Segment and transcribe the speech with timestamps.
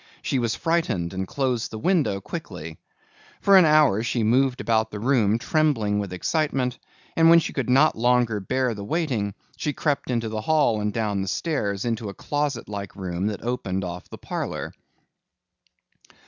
[0.23, 2.79] She was frightened and closed the window quickly.
[3.39, 6.79] For an hour she moved about the room trembling with excitement
[7.15, 10.91] and when she could not longer bear the waiting, she crept into the hall and
[10.91, 14.73] down the stairs into a closet like room that opened off the parlor.